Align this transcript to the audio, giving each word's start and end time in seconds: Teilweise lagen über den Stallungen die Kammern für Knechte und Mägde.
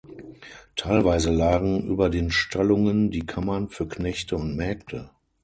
Teilweise 0.75 1.29
lagen 1.29 1.85
über 1.87 2.09
den 2.09 2.31
Stallungen 2.31 3.11
die 3.11 3.23
Kammern 3.23 3.69
für 3.69 3.87
Knechte 3.87 4.35
und 4.35 4.55
Mägde. 4.55 5.11